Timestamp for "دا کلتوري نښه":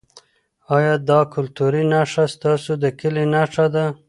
1.09-2.25